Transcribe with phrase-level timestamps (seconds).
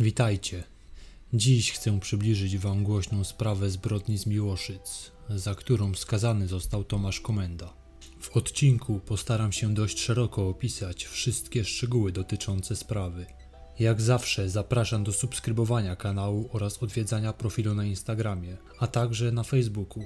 [0.00, 0.64] Witajcie.
[1.32, 7.72] Dziś chcę przybliżyć Wam głośną sprawę zbrodni z Miłoszyc, za którą skazany został Tomasz Komenda.
[8.20, 13.26] W odcinku postaram się dość szeroko opisać wszystkie szczegóły dotyczące sprawy.
[13.78, 20.04] Jak zawsze zapraszam do subskrybowania kanału oraz odwiedzania profilu na Instagramie, a także na Facebooku.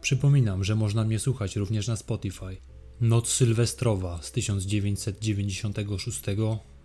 [0.00, 2.56] Przypominam, że można mnie słuchać również na Spotify.
[3.00, 6.22] Noc Sylwestrowa z 1996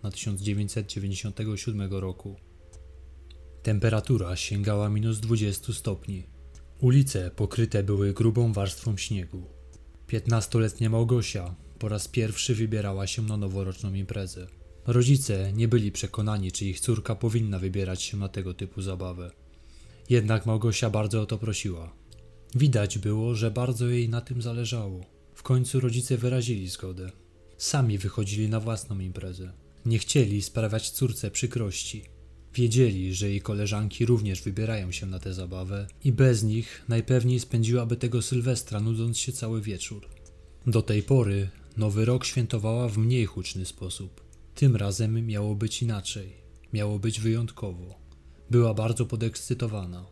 [0.02, 2.36] na 1997 roku.
[3.62, 6.26] Temperatura sięgała minus 20 stopni.
[6.80, 9.46] Ulice pokryte były grubą warstwą śniegu.
[10.06, 14.46] Piętnastoletnia Małgosia po raz pierwszy wybierała się na noworoczną imprezę.
[14.86, 19.30] Rodzice nie byli przekonani, czy ich córka powinna wybierać się na tego typu zabawę.
[20.10, 21.92] Jednak Małgosia bardzo o to prosiła.
[22.54, 25.04] Widać było, że bardzo jej na tym zależało.
[25.34, 27.10] W końcu rodzice wyrazili zgodę.
[27.58, 29.52] Sami wychodzili na własną imprezę.
[29.86, 32.04] Nie chcieli sprawiać córce przykrości.
[32.54, 37.96] Wiedzieli, że jej koleżanki również wybierają się na tę zabawę i bez nich najpewniej spędziłaby
[37.96, 40.08] tego Sylwestra nudząc się cały wieczór.
[40.66, 44.20] Do tej pory nowy rok świętowała w mniej huczny sposób.
[44.54, 46.32] Tym razem miało być inaczej.
[46.72, 47.98] Miało być wyjątkowo.
[48.50, 50.06] Była bardzo podekscytowana.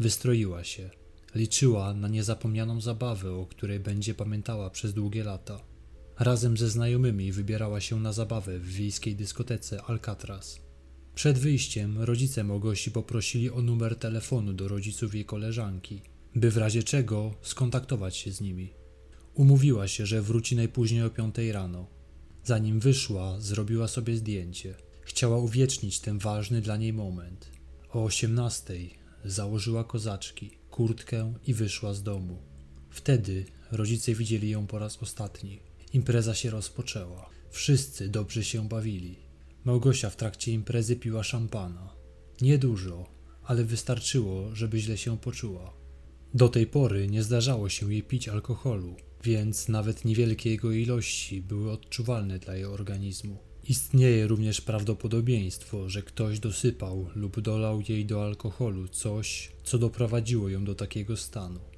[0.00, 0.90] Wystroiła się.
[1.34, 5.60] Liczyła na niezapomnianą zabawę, o której będzie pamiętała przez długie lata.
[6.18, 10.60] Razem ze znajomymi wybierała się na zabawę w wiejskiej dyskotece Alcatraz.
[11.14, 16.02] Przed wyjściem rodzice Mogosi poprosili o numer telefonu do rodziców jej koleżanki,
[16.34, 18.72] by w razie czego skontaktować się z nimi.
[19.34, 21.86] Umówiła się, że wróci najpóźniej o piątej rano.
[22.44, 24.74] Zanim wyszła, zrobiła sobie zdjęcie.
[25.02, 27.50] Chciała uwiecznić ten ważny dla niej moment.
[27.90, 32.38] O osiemnastej założyła kozaczki, kurtkę i wyszła z domu.
[32.90, 35.71] Wtedy rodzice widzieli ją po raz ostatni.
[35.92, 37.30] Impreza się rozpoczęła.
[37.50, 39.16] Wszyscy dobrze się bawili.
[39.64, 41.96] Małgosia w trakcie imprezy piła szampana.
[42.40, 43.06] Niedużo,
[43.44, 45.74] ale wystarczyło, żeby źle się poczuła.
[46.34, 51.72] Do tej pory nie zdarzało się jej pić alkoholu, więc nawet niewielkie jego ilości były
[51.72, 53.38] odczuwalne dla jej organizmu.
[53.64, 60.64] Istnieje również prawdopodobieństwo, że ktoś dosypał lub dolał jej do alkoholu coś, co doprowadziło ją
[60.64, 61.71] do takiego stanu.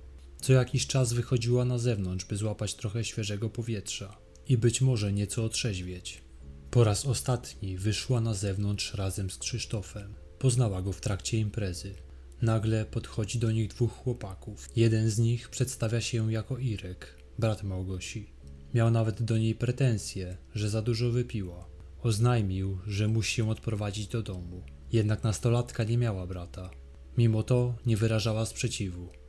[0.45, 4.17] Co jakiś czas wychodziła na zewnątrz, by złapać trochę świeżego powietrza
[4.49, 6.23] i być może nieco otrzeźwieć.
[6.71, 10.15] Po raz ostatni wyszła na zewnątrz razem z Krzysztofem.
[10.39, 11.95] Poznała go w trakcie imprezy.
[12.43, 14.69] Nagle podchodzi do nich dwóch chłopaków.
[14.77, 18.31] Jeden z nich przedstawia się jako Irek, brat Małgosi.
[18.75, 21.69] Miał nawet do niej pretensje, że za dużo wypiła.
[22.03, 24.63] Oznajmił, że musi się odprowadzić do domu.
[24.93, 26.71] Jednak nastolatka nie miała brata.
[27.19, 29.24] Mimo to nie wyrażała sprzeciwu.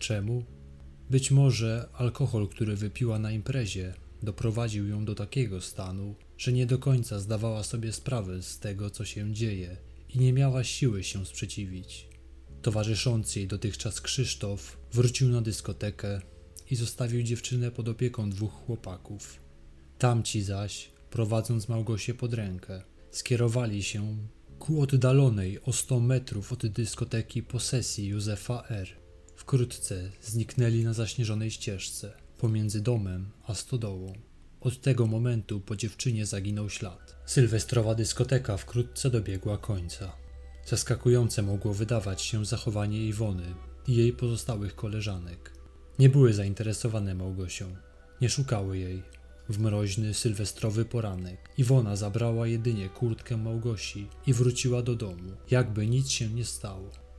[0.00, 0.44] Czemu?
[1.10, 6.78] Być może alkohol, który wypiła na imprezie, doprowadził ją do takiego stanu, że nie do
[6.78, 9.76] końca zdawała sobie sprawę z tego, co się dzieje
[10.14, 12.08] i nie miała siły się sprzeciwić.
[12.62, 16.20] Towarzyszący jej dotychczas Krzysztof wrócił na dyskotekę
[16.70, 19.40] i zostawił dziewczynę pod opieką dwóch chłopaków.
[19.98, 24.16] Tamci zaś, prowadząc Małgosię pod rękę, skierowali się
[24.58, 28.99] ku oddalonej o 100 metrów od dyskoteki posesji Józefa R.
[29.50, 34.12] Wkrótce zniknęli na zaśnieżonej ścieżce pomiędzy domem a stodołą.
[34.60, 37.16] Od tego momentu po dziewczynie zaginął ślad.
[37.26, 40.12] Sylwestrowa dyskoteka wkrótce dobiegła końca.
[40.66, 43.54] Zaskakujące mogło wydawać się zachowanie Iwony
[43.88, 45.52] i jej pozostałych koleżanek.
[45.98, 47.76] Nie były zainteresowane Małgosią,
[48.20, 49.02] nie szukały jej.
[49.48, 56.10] W mroźny, sylwestrowy poranek Iwona zabrała jedynie kurtkę Małgosi i wróciła do domu, jakby nic
[56.10, 57.09] się nie stało.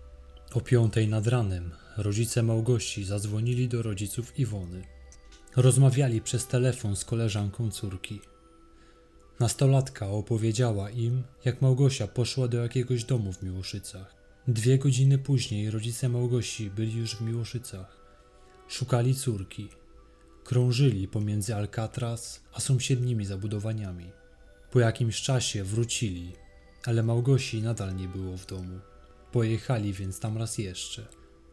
[0.54, 4.84] O piątej nad ranem rodzice Małgosi zadzwonili do rodziców Iwony.
[5.56, 8.22] Rozmawiali przez telefon z koleżanką córki.
[9.40, 14.16] Nastolatka opowiedziała im, jak Małgosia poszła do jakiegoś domu w Miłoszycach.
[14.48, 17.98] Dwie godziny później rodzice Małgosi byli już w Miłoszycach.
[18.68, 19.70] Szukali córki.
[20.44, 24.12] Krążyli pomiędzy Alcatraz a sąsiednimi zabudowaniami.
[24.72, 26.34] Po jakimś czasie wrócili,
[26.86, 28.80] ale Małgosi nadal nie było w domu.
[29.32, 31.08] Pojechali więc tam raz jeszcze.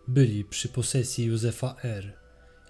[0.09, 2.13] Byli przy posesji Józefa R.,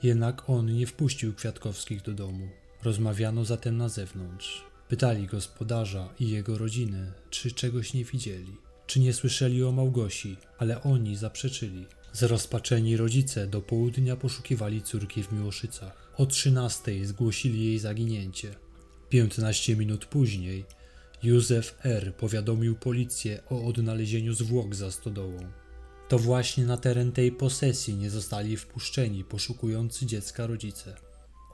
[0.02, 2.48] jednak on nie wpuścił Kwiatkowskich do domu.
[2.82, 4.64] Rozmawiano zatem na zewnątrz.
[4.88, 8.56] Pytali gospodarza i jego rodziny, czy czegoś nie widzieli,
[8.86, 11.86] czy nie słyszeli o Małgosi, ale oni zaprzeczyli.
[12.12, 16.12] Zrozpaczeni rodzice do południa poszukiwali córki w Miłoszycach.
[16.16, 18.54] O trzynastej zgłosili jej zaginięcie.
[19.08, 20.64] Piętnaście minut później
[21.22, 22.14] Józef R.
[22.16, 25.38] powiadomił policję o odnalezieniu zwłok za stodołą.
[26.08, 30.96] To właśnie na teren tej posesji nie zostali wpuszczeni poszukujący dziecka rodzice.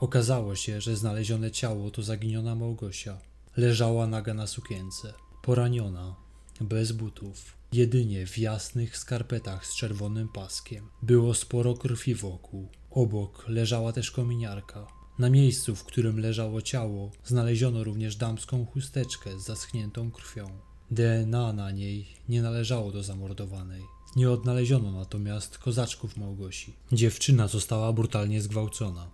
[0.01, 3.19] Okazało się, że znalezione ciało to zaginiona Małgosia.
[3.57, 6.17] Leżała naga na sukience, poraniona,
[6.61, 10.89] bez butów, jedynie w jasnych skarpetach z czerwonym paskiem.
[11.03, 12.69] Było sporo krwi wokół.
[12.91, 15.04] Obok leżała też kominiarka.
[15.19, 20.47] Na miejscu, w którym leżało ciało, znaleziono również damską chusteczkę z zaschniętą krwią.
[20.91, 23.83] DNA na niej nie należało do zamordowanej.
[24.17, 26.73] Nie odnaleziono natomiast kozaczków Małgosi.
[26.93, 29.11] Dziewczyna została brutalnie zgwałcona.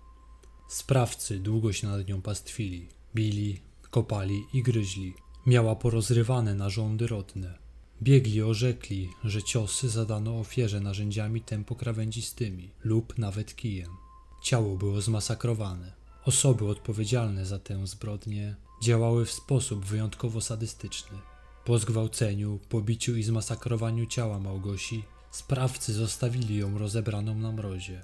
[0.68, 3.60] Sprawcy długo się nad nią pastwili, bili,
[3.90, 5.14] kopali i gryźli.
[5.46, 7.58] Miała porozrywane narządy rodne.
[8.02, 13.90] Biegli orzekli, że ciosy zadano ofierze narzędziami tempokrawędzistymi lub nawet kijem.
[14.42, 15.92] Ciało było zmasakrowane.
[16.24, 21.18] Osoby odpowiedzialne za tę zbrodnię działały w sposób wyjątkowo sadystyczny.
[21.64, 28.02] Po zgwałceniu, pobiciu i zmasakrowaniu ciała Małgosi, sprawcy zostawili ją rozebraną na mrozie.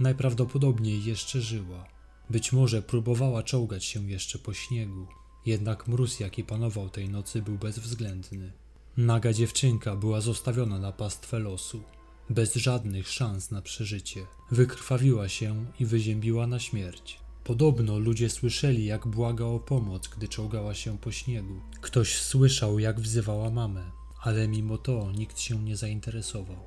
[0.00, 1.84] Najprawdopodobniej jeszcze żyła.
[2.30, 5.06] Być może próbowała czołgać się jeszcze po śniegu,
[5.46, 8.52] jednak mróz, jaki panował tej nocy, był bezwzględny.
[8.96, 11.82] Naga dziewczynka była zostawiona na pastwę losu,
[12.30, 14.26] bez żadnych szans na przeżycie.
[14.50, 17.18] Wykrwawiła się i wyziębiła na śmierć.
[17.44, 21.60] Podobno ludzie słyszeli, jak błaga o pomoc, gdy czołgała się po śniegu.
[21.80, 23.90] Ktoś słyszał, jak wzywała mamę,
[24.22, 26.64] ale mimo to nikt się nie zainteresował.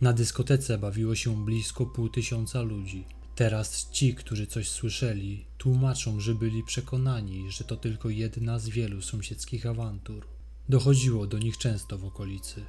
[0.00, 3.04] Na dyskotece bawiło się blisko pół tysiąca ludzi.
[3.34, 9.02] Teraz ci, którzy coś słyszeli, tłumaczą, że byli przekonani, że to tylko jedna z wielu
[9.02, 10.26] sąsiedzkich awantur.
[10.68, 12.64] Dochodziło do nich często w okolicy.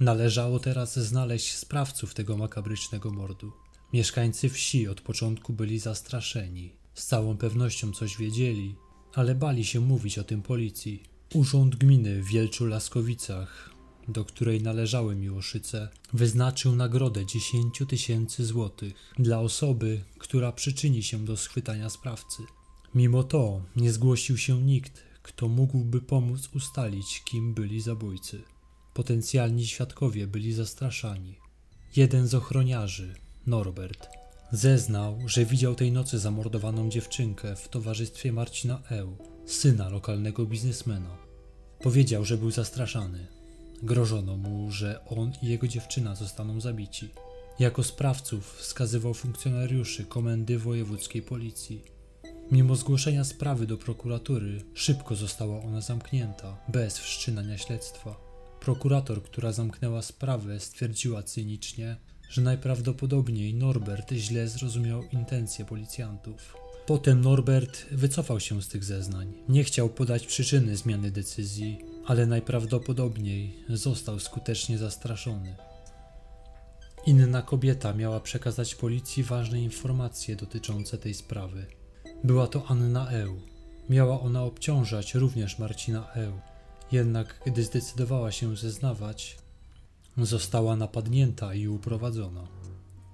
[0.00, 3.52] Należało teraz znaleźć sprawców tego makabrycznego mordu.
[3.92, 6.72] Mieszkańcy wsi od początku byli zastraszeni.
[6.94, 8.74] Z całą pewnością coś wiedzieli,
[9.14, 11.02] ale bali się mówić o tym policji.
[11.34, 13.70] Urząd gminy w Wielczu Laskowicach,
[14.08, 21.36] do której należały Miłoszyce, wyznaczył nagrodę 10 tysięcy złotych dla osoby, która przyczyni się do
[21.36, 22.42] schwytania sprawcy.
[22.94, 28.42] Mimo to nie zgłosił się nikt, kto mógłby pomóc ustalić, kim byli zabójcy.
[28.94, 31.38] Potencjalni świadkowie byli zastraszani.
[31.96, 33.14] Jeden z ochroniarzy,
[33.46, 34.08] Norbert,
[34.52, 41.16] zeznał, że widział tej nocy zamordowaną dziewczynkę w towarzystwie Marcina Eł, syna lokalnego biznesmena.
[41.80, 43.26] Powiedział, że był zastraszany.
[43.82, 47.08] Grożono mu, że on i jego dziewczyna zostaną zabici.
[47.58, 51.82] Jako sprawców wskazywał funkcjonariuszy Komendy Wojewódzkiej Policji.
[52.50, 58.23] Mimo zgłoszenia sprawy do prokuratury, szybko została ona zamknięta, bez wszczynania śledztwa.
[58.64, 61.96] Prokurator, która zamknęła sprawę, stwierdziła cynicznie,
[62.30, 66.56] że najprawdopodobniej Norbert źle zrozumiał intencje policjantów.
[66.86, 69.32] Potem Norbert wycofał się z tych zeznań.
[69.48, 75.56] Nie chciał podać przyczyny zmiany decyzji, ale najprawdopodobniej został skutecznie zastraszony.
[77.06, 81.66] Inna kobieta miała przekazać policji ważne informacje dotyczące tej sprawy.
[82.24, 83.40] Była to Anna Eł.
[83.88, 86.53] Miała ona obciążać również Marcina Eł.
[86.94, 89.38] Jednak gdy zdecydowała się zeznawać,
[90.16, 92.46] została napadnięta i uprowadzona.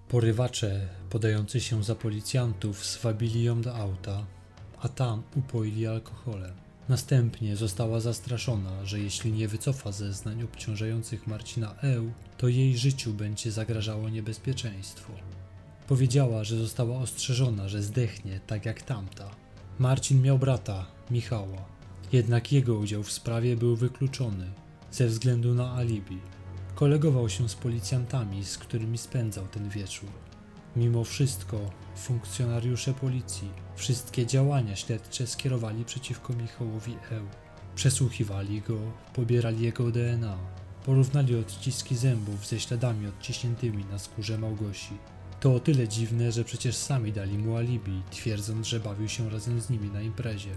[0.08, 4.26] Porywacze, podający się za policjantów, swabili ją do auta,
[4.80, 6.54] a tam upoili alkoholem.
[6.88, 13.52] Następnie została zastraszona, że jeśli nie wycofa zeznań obciążających Marcina Eł, to jej życiu będzie
[13.52, 15.12] zagrażało niebezpieczeństwo.
[15.88, 19.30] Powiedziała, że została ostrzeżona, że zdechnie tak jak tamta.
[19.78, 21.79] Marcin miał brata, Michała,
[22.12, 24.50] jednak jego udział w sprawie był wykluczony
[24.90, 26.18] ze względu na alibi.
[26.74, 30.08] Kolegował się z policjantami, z którymi spędzał ten wieczór.
[30.76, 37.24] Mimo wszystko, funkcjonariusze policji wszystkie działania śledcze skierowali przeciwko Michałowi Eł.
[37.74, 38.78] Przesłuchiwali go,
[39.14, 40.38] pobierali jego DNA,
[40.86, 44.94] porównali odciski zębów ze śladami odciśniętymi na skórze Małgosi.
[45.40, 49.60] To o tyle dziwne, że przecież sami dali mu alibi, twierdząc, że bawił się razem
[49.60, 50.50] z nimi na imprezie.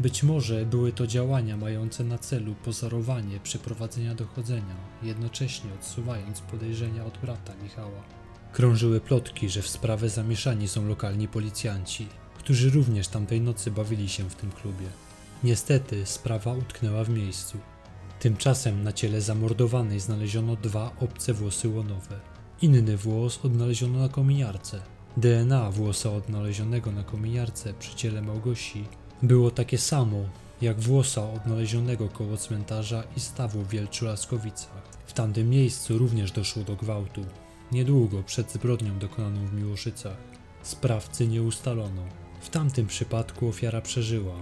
[0.00, 7.18] Być może były to działania mające na celu pozorowanie przeprowadzenia dochodzenia, jednocześnie odsuwając podejrzenia od
[7.18, 8.02] brata Michała.
[8.52, 12.06] Krążyły plotki, że w sprawę zamieszani są lokalni policjanci,
[12.38, 14.86] którzy również tamtej nocy bawili się w tym klubie.
[15.44, 17.58] Niestety sprawa utknęła w miejscu.
[18.20, 22.20] Tymczasem na ciele zamordowanej znaleziono dwa obce włosy łonowe.
[22.62, 24.80] Inny włos odnaleziono na kominiarce.
[25.16, 28.84] DNA włosa odnalezionego na kominiarce przy ciele Małgosi
[29.22, 30.24] było takie samo
[30.62, 34.82] jak włosa odnalezionego koło cmentarza i stawu w Wielczu Laskowicach.
[35.06, 37.24] W tamtym miejscu również doszło do gwałtu,
[37.72, 40.16] niedługo przed zbrodnią dokonaną w Miłoszycach.
[40.62, 42.02] Sprawcy nie ustalono.
[42.40, 44.34] W tamtym przypadku ofiara przeżyła.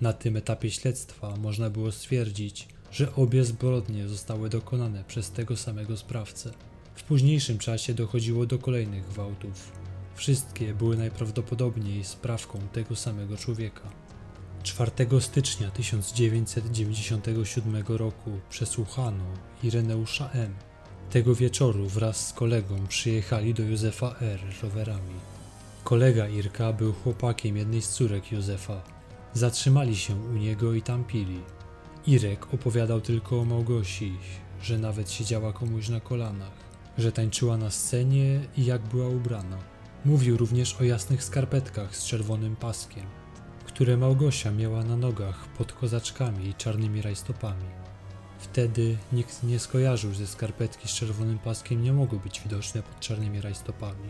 [0.00, 5.96] Na tym etapie śledztwa można było stwierdzić, że obie zbrodnie zostały dokonane przez tego samego
[5.96, 6.50] sprawcę.
[6.94, 9.72] W późniejszym czasie dochodziło do kolejnych gwałtów.
[10.14, 14.07] Wszystkie były najprawdopodobniej sprawką tego samego człowieka.
[14.62, 19.24] 4 stycznia 1997 roku przesłuchano
[19.62, 20.54] Ireneusza M.
[21.10, 24.40] Tego wieczoru wraz z kolegą przyjechali do Józefa R.
[24.62, 25.14] rowerami.
[25.84, 28.82] Kolega Irka był chłopakiem jednej z córek Józefa.
[29.34, 31.40] Zatrzymali się u niego i tam pili.
[32.06, 34.16] Irek opowiadał tylko o Małgosi,
[34.62, 36.52] że nawet siedziała komuś na kolanach,
[36.98, 39.58] że tańczyła na scenie i jak była ubrana.
[40.04, 43.04] Mówił również o jasnych skarpetkach z czerwonym paskiem,
[43.78, 47.64] które Małgosia miała na nogach pod kozaczkami i czarnymi rajstopami.
[48.38, 53.40] Wtedy nikt nie skojarzył, że skarpetki z czerwonym paskiem nie mogły być widoczne pod czarnymi
[53.40, 54.08] rajstopami.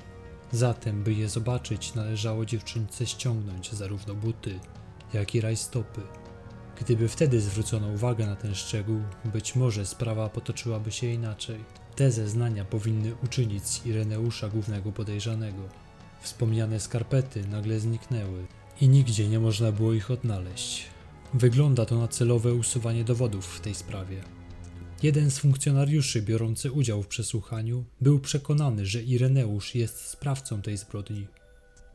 [0.52, 4.60] Zatem, by je zobaczyć, należało dziewczynce ściągnąć zarówno buty,
[5.12, 6.00] jak i rajstopy.
[6.80, 11.64] Gdyby wtedy zwrócono uwagę na ten szczegół, być może sprawa potoczyłaby się inaczej.
[11.96, 15.62] Te zeznania powinny uczynić z Ireneusza głównego podejrzanego.
[16.20, 18.46] Wspomniane skarpety nagle zniknęły
[18.80, 20.86] i nigdzie nie można było ich odnaleźć.
[21.34, 24.22] Wygląda to na celowe usuwanie dowodów w tej sprawie.
[25.02, 31.26] Jeden z funkcjonariuszy biorący udział w przesłuchaniu był przekonany, że Ireneusz jest sprawcą tej zbrodni.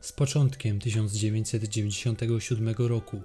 [0.00, 3.22] Z początkiem 1997 roku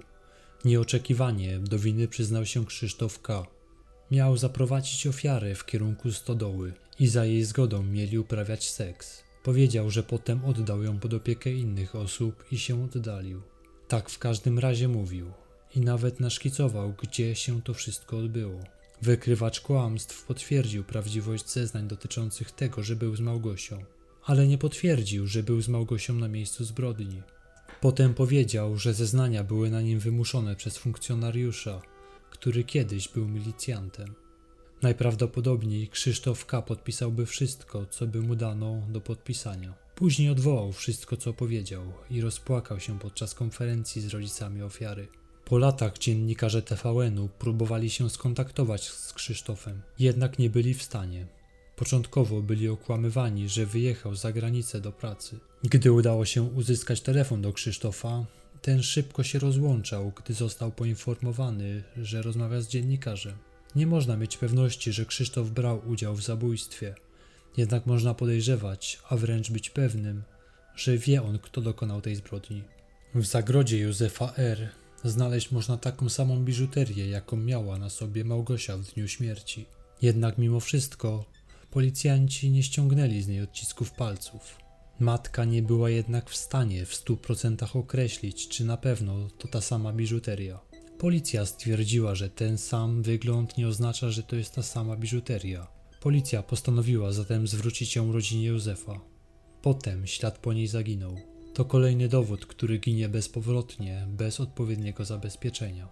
[0.64, 3.46] nieoczekiwanie do winy przyznał się Krzysztof K.
[4.10, 9.22] Miał zaprowadzić ofiarę w kierunku stodoły i za jej zgodą mieli uprawiać seks.
[9.42, 13.42] Powiedział, że potem oddał ją pod opiekę innych osób i się oddalił.
[13.90, 15.32] Tak w każdym razie mówił
[15.76, 18.60] i nawet naszkicował, gdzie się to wszystko odbyło.
[19.02, 23.84] Wykrywacz kłamstw potwierdził prawdziwość zeznań dotyczących tego, że był z Małgosią,
[24.24, 27.22] ale nie potwierdził, że był z Małgosią na miejscu zbrodni.
[27.80, 31.82] Potem powiedział, że zeznania były na nim wymuszone przez funkcjonariusza,
[32.30, 34.14] który kiedyś był milicjantem.
[34.82, 36.62] Najprawdopodobniej Krzysztof K.
[36.62, 39.79] podpisałby wszystko, co by mu dano do podpisania.
[40.00, 45.08] Później odwołał wszystko, co powiedział i rozpłakał się podczas konferencji z rodzicami ofiary.
[45.44, 51.26] Po latach dziennikarze TVN-u próbowali się skontaktować z Krzysztofem, jednak nie byli w stanie.
[51.76, 55.38] Początkowo byli okłamywani, że wyjechał za granicę do pracy.
[55.64, 58.26] Gdy udało się uzyskać telefon do Krzysztofa,
[58.62, 63.34] ten szybko się rozłączał, gdy został poinformowany, że rozmawia z dziennikarzem.
[63.76, 66.94] Nie można mieć pewności, że Krzysztof brał udział w zabójstwie,
[67.56, 70.22] jednak można podejrzewać, a wręcz być pewnym,
[70.76, 72.62] że wie on, kto dokonał tej zbrodni.
[73.14, 74.68] W zagrodzie Józefa R.
[75.04, 79.66] znaleźć można taką samą biżuterię, jaką miała na sobie Małgosia w dniu śmierci.
[80.02, 81.24] Jednak mimo wszystko
[81.70, 84.56] policjanci nie ściągnęli z niej odcisków palców.
[85.00, 89.60] Matka nie była jednak w stanie w stu procentach określić, czy na pewno to ta
[89.60, 90.60] sama biżuteria.
[90.98, 95.79] Policja stwierdziła, że ten sam wygląd nie oznacza, że to jest ta sama biżuteria.
[96.00, 99.00] Policja postanowiła zatem zwrócić ją rodzinie Józefa.
[99.62, 101.16] Potem ślad po niej zaginął.
[101.54, 105.88] To kolejny dowód, który ginie bezpowrotnie, bez odpowiedniego zabezpieczenia.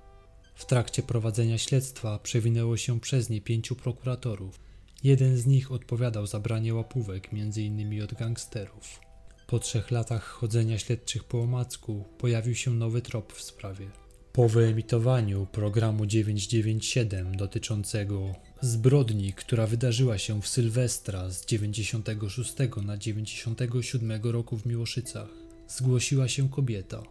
[0.55, 4.61] W trakcie prowadzenia śledztwa przewinęło się przez nie pięciu prokuratorów.
[5.05, 8.03] Jeden z nich odpowiadał za branie łapówek, m.in.
[8.03, 9.01] od gangsterów.
[9.47, 13.91] Po trzech latach chodzenia śledczych po omacku pojawił się nowy trop w sprawie.
[14.33, 24.23] Po wyemitowaniu programu 997 dotyczącego zbrodni, która wydarzyła się w Sylwestra z 96 na 97
[24.23, 25.29] roku w Miłoszycach,
[25.69, 27.03] zgłosiła się kobieta.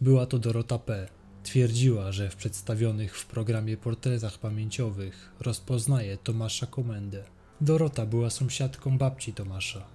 [0.00, 1.08] Była to Dorota P.
[1.42, 7.24] Twierdziła, że w przedstawionych w programie portretach pamięciowych rozpoznaje Tomasza Komendę.
[7.60, 9.86] Dorota była sąsiadką babci Tomasza.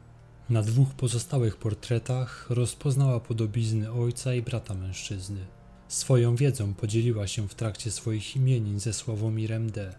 [0.49, 5.45] Na dwóch pozostałych portretach rozpoznała podobizny ojca i brata mężczyzny.
[5.87, 9.95] Swoją wiedzą podzieliła się w trakcie swoich imienin ze Sławomirem D.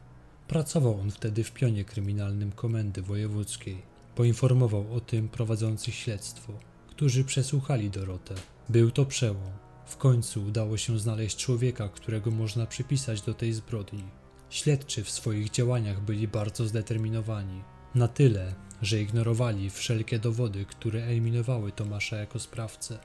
[0.52, 3.82] Pracował on wtedy w pionie kryminalnym Komendy Wojewódzkiej.
[4.14, 6.52] Poinformował o tym prowadzących śledztwo,
[6.90, 8.34] którzy przesłuchali Dorotę.
[8.68, 9.50] Był to przełom.
[9.86, 14.04] W końcu udało się znaleźć człowieka, którego można przypisać do tej zbrodni.
[14.50, 17.62] Śledczy w swoich działaniach byli bardzo zdeterminowani.
[17.94, 22.98] Na tyle, że ignorowali wszelkie dowody, które eliminowały Tomasza jako sprawcę.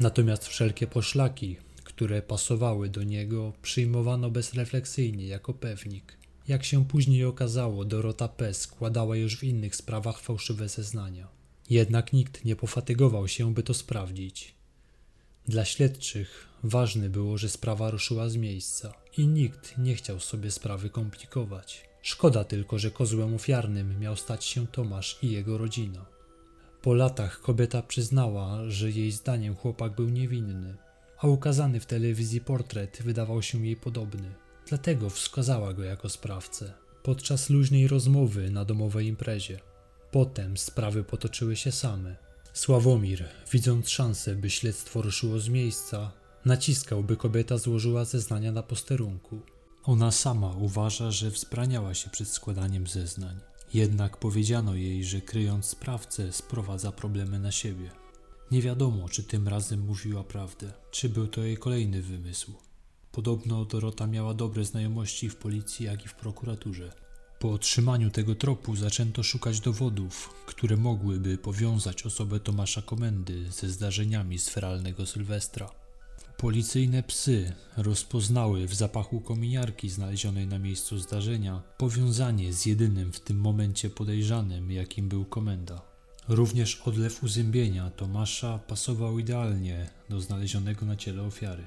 [0.00, 6.16] Natomiast wszelkie poszlaki, które pasowały do niego, przyjmowano bezrefleksyjnie jako pewnik.
[6.48, 8.54] Jak się później okazało, Dorota P.
[8.54, 11.28] składała już w innych sprawach fałszywe zeznania.
[11.70, 14.54] Jednak nikt nie pofatygował się, by to sprawdzić.
[15.48, 20.90] Dla śledczych ważne było, że sprawa ruszyła z miejsca i nikt nie chciał sobie sprawy
[20.90, 21.84] komplikować.
[22.02, 26.06] Szkoda tylko, że kozłem ofiarnym miał stać się Tomasz i jego rodzina.
[26.82, 30.74] Po latach kobieta przyznała, że jej zdaniem chłopak był niewinny,
[31.18, 34.45] a ukazany w telewizji portret wydawał się jej podobny.
[34.66, 39.60] Dlatego wskazała go jako sprawcę podczas luźnej rozmowy na domowej imprezie.
[40.10, 42.16] Potem sprawy potoczyły się same.
[42.52, 46.12] Sławomir, widząc szansę, by śledztwo ruszyło z miejsca,
[46.46, 49.40] Naciskał, by kobieta złożyła zeznania na posterunku.
[49.84, 53.40] Ona sama uważa, że wzbraniała się przed składaniem zeznań.
[53.74, 57.90] Jednak powiedziano jej, że kryjąc sprawcę, sprowadza problemy na siebie.
[58.50, 62.52] Nie wiadomo, czy tym razem mówiła prawdę, czy był to jej kolejny wymysł.
[63.16, 66.92] Podobno Dorota miała dobre znajomości w policji, jak i w prokuraturze.
[67.38, 74.38] Po otrzymaniu tego tropu zaczęto szukać dowodów, które mogłyby powiązać osobę Tomasza Komendy ze zdarzeniami
[74.38, 75.70] z feralnego Sylwestra.
[76.36, 83.40] Policyjne psy rozpoznały w zapachu kominiarki znalezionej na miejscu zdarzenia powiązanie z jedynym w tym
[83.40, 85.82] momencie podejrzanym, jakim był komenda.
[86.28, 91.64] Również odlew uzębienia Tomasza pasował idealnie do znalezionego na ciele ofiary.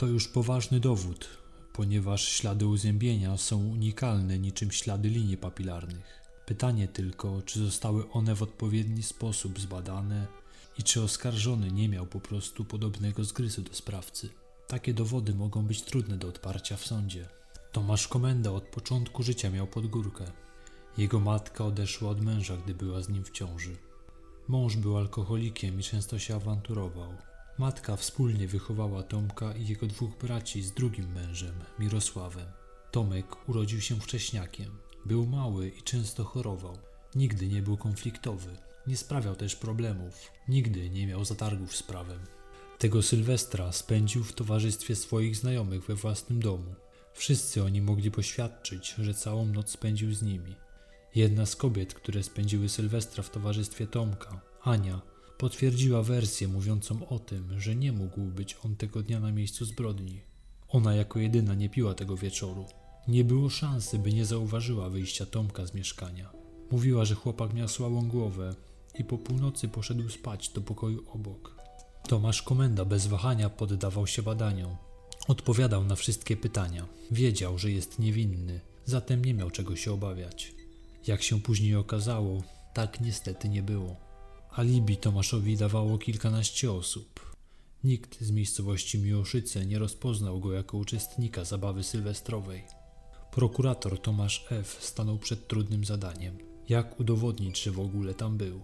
[0.00, 1.28] To już poważny dowód,
[1.72, 6.22] ponieważ ślady uzębienia są unikalne niczym ślady linii papilarnych.
[6.46, 10.26] Pytanie tylko, czy zostały one w odpowiedni sposób zbadane
[10.78, 14.28] i czy oskarżony nie miał po prostu podobnego zgryzu do sprawcy.
[14.68, 17.28] Takie dowody mogą być trudne do odparcia w sądzie.
[17.72, 20.24] Tomasz Komenda od początku życia miał podgórkę.
[20.98, 23.76] Jego matka odeszła od męża, gdy była z nim w ciąży.
[24.48, 27.29] Mąż był alkoholikiem i często się awanturował.
[27.60, 32.46] Matka wspólnie wychowała Tomka i jego dwóch braci z drugim mężem, Mirosławem.
[32.90, 34.70] Tomek urodził się wcześniakiem.
[35.06, 36.78] Był mały i często chorował.
[37.14, 38.56] Nigdy nie był konfliktowy.
[38.86, 40.32] Nie sprawiał też problemów.
[40.48, 42.20] Nigdy nie miał zatargów z prawem.
[42.78, 46.74] Tego Sylwestra spędził w towarzystwie swoich znajomych we własnym domu.
[47.14, 50.54] Wszyscy oni mogli poświadczyć, że całą noc spędził z nimi.
[51.14, 55.00] Jedna z kobiet, które spędziły Sylwestra w towarzystwie Tomka, Ania,
[55.40, 60.20] potwierdziła wersję mówiącą o tym, że nie mógł być on tego dnia na miejscu zbrodni.
[60.68, 62.66] Ona jako jedyna nie piła tego wieczoru.
[63.08, 66.30] Nie było szansy, by nie zauważyła wyjścia Tomka z mieszkania.
[66.70, 68.54] Mówiła, że chłopak miał słabą głowę
[68.98, 71.56] i po północy poszedł spać do pokoju obok.
[72.08, 74.76] Tomasz Komenda bez wahania poddawał się badaniom.
[75.28, 76.86] Odpowiadał na wszystkie pytania.
[77.10, 80.52] Wiedział, że jest niewinny, zatem nie miał czego się obawiać.
[81.06, 82.42] Jak się później okazało,
[82.74, 84.09] tak niestety nie było.
[84.52, 87.36] Alibi Tomaszowi dawało kilkanaście osób.
[87.84, 92.62] Nikt z miejscowości Miłoszyce nie rozpoznał go jako uczestnika zabawy sylwestrowej.
[93.32, 94.78] Prokurator Tomasz F.
[94.80, 96.38] stanął przed trudnym zadaniem.
[96.68, 98.60] Jak udowodnić, że w ogóle tam był?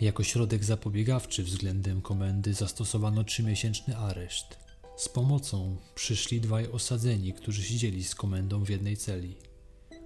[0.00, 4.58] Jako środek zapobiegawczy względem komendy zastosowano trzymiesięczny areszt.
[4.96, 9.34] Z pomocą przyszli dwaj osadzeni, którzy siedzieli z komendą w jednej celi.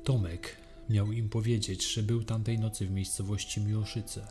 [0.04, 0.56] Tomek
[0.90, 4.26] miał im powiedzieć, że był tamtej nocy w miejscowości Miłoszyce,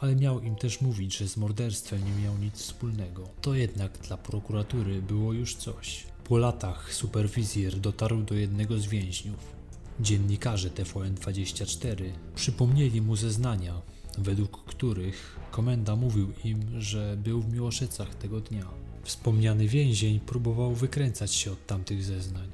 [0.00, 3.28] ale miał im też mówić, że z morderstwem nie miał nic wspólnego.
[3.42, 6.04] To jednak dla prokuratury było już coś.
[6.24, 9.60] Po latach superwizjer dotarł do jednego z więźniów.
[10.00, 13.82] Dziennikarze TVN24 przypomnieli mu zeznania,
[14.18, 18.66] według których komenda mówił im, że był w Miłoszycach tego dnia.
[19.02, 22.48] Wspomniany więzień próbował wykręcać się od tamtych zeznań.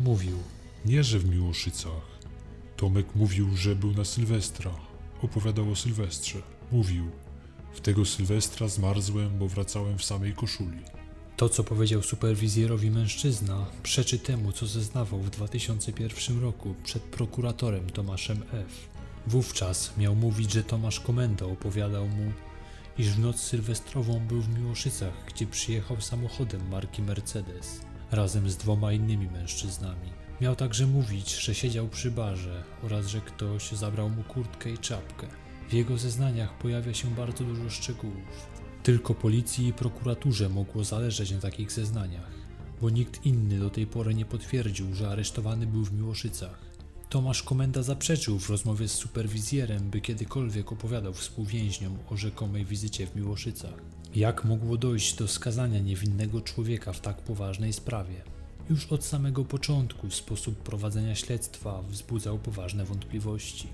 [0.00, 0.38] Mówił,
[0.84, 2.18] Nie, że w Miłoszycach.
[2.76, 4.70] Tomek mówił, że był na Sylwestra.
[5.22, 6.42] Opowiadał o Sylwestrze.
[6.72, 7.10] Mówił,
[7.72, 10.78] w tego Sylwestra zmarzłem, bo wracałem w samej koszuli.
[11.36, 18.42] To, co powiedział superwizjerowi mężczyzna, przeczy temu, co zeznawał w 2001 roku przed prokuratorem Tomaszem
[18.52, 18.88] F.
[19.26, 22.32] Wówczas miał mówić, że Tomasz Komenda opowiadał mu,
[22.98, 27.80] iż w noc sylwestrową był w Miłoszycach, gdzie przyjechał samochodem marki Mercedes,
[28.10, 30.12] razem z dwoma innymi mężczyznami.
[30.40, 35.41] Miał także mówić, że siedział przy barze oraz że ktoś zabrał mu kurtkę i czapkę.
[35.68, 38.46] W jego zeznaniach pojawia się bardzo dużo szczegółów.
[38.82, 42.30] Tylko policji i prokuraturze mogło zależeć na takich zeznaniach,
[42.80, 46.58] bo nikt inny do tej pory nie potwierdził, że aresztowany był w Miłoszycach.
[47.08, 53.16] Tomasz Komenda zaprzeczył w rozmowie z superwizjerem, by kiedykolwiek opowiadał współwięźniom o rzekomej wizycie w
[53.16, 53.74] Miłoszycach.
[54.14, 58.22] Jak mogło dojść do skazania niewinnego człowieka w tak poważnej sprawie?
[58.70, 63.68] Już od samego początku sposób prowadzenia śledztwa wzbudzał poważne wątpliwości.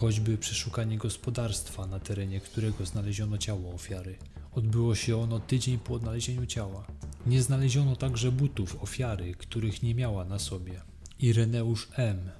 [0.00, 4.18] Choćby przeszukanie gospodarstwa, na terenie którego znaleziono ciało ofiary.
[4.52, 6.86] Odbyło się ono tydzień po odnalezieniu ciała.
[7.26, 10.80] Nie znaleziono także butów ofiary, których nie miała na sobie.
[11.20, 12.30] Ireneusz M.,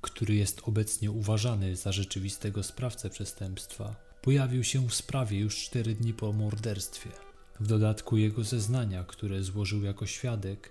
[0.00, 6.14] który jest obecnie uważany za rzeczywistego sprawcę przestępstwa, pojawił się w sprawie już cztery dni
[6.14, 7.10] po morderstwie.
[7.60, 10.70] W dodatku jego zeznania, które złożył jako świadek,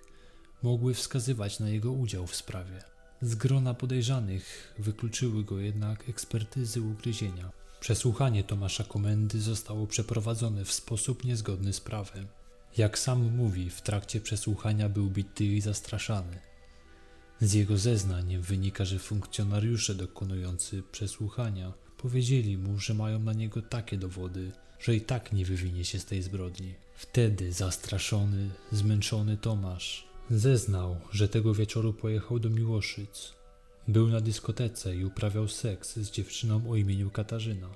[0.64, 2.93] mogły wskazywać na jego udział w sprawie.
[3.24, 7.52] Z grona podejrzanych wykluczyły go jednak ekspertyzy ugryzienia.
[7.80, 12.28] Przesłuchanie Tomasza Komendy zostało przeprowadzone w sposób niezgodny z prawem.
[12.78, 16.40] Jak sam mówi, w trakcie przesłuchania był bity i zastraszany.
[17.42, 23.98] Z jego zeznań wynika, że funkcjonariusze dokonujący przesłuchania Powiedzieli mu, że mają na niego takie
[23.98, 26.74] dowody, że i tak nie wywinie się z tej zbrodni.
[26.96, 33.34] Wtedy zastraszony, zmęczony Tomasz zeznał, że tego wieczoru pojechał do Miłoszyc.
[33.88, 37.70] Był na dyskotece i uprawiał seks z dziewczyną o imieniu Katarzyna.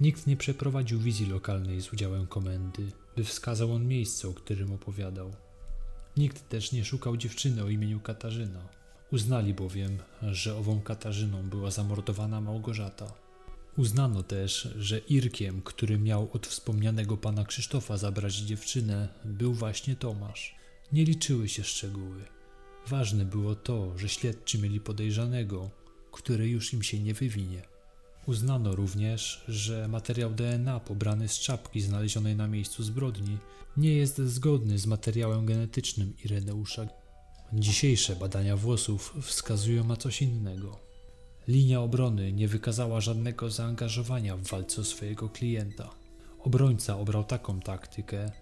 [0.00, 2.82] Nikt nie przeprowadził wizji lokalnej z udziałem komendy,
[3.16, 5.32] by wskazał on miejsce, o którym opowiadał.
[6.16, 8.68] Nikt też nie szukał dziewczyny o imieniu Katarzyna.
[9.12, 13.12] Uznali bowiem, że ową Katarzyną była zamordowana Małgorzata.
[13.76, 20.57] Uznano też, że Irkiem, który miał od wspomnianego pana Krzysztofa zabrać dziewczynę, był właśnie Tomasz.
[20.92, 22.24] Nie liczyły się szczegóły.
[22.86, 25.70] Ważne było to, że śledczy mieli podejrzanego,
[26.12, 27.62] który już im się nie wywinie.
[28.26, 33.38] Uznano również, że materiał DNA pobrany z czapki znalezionej na miejscu zbrodni
[33.76, 36.86] nie jest zgodny z materiałem genetycznym Ireneusza.
[37.52, 40.78] Dzisiejsze badania włosów wskazują na coś innego.
[41.48, 45.90] Linia obrony nie wykazała żadnego zaangażowania w walce o swojego klienta.
[46.44, 48.32] Obrońca obrał taką taktykę,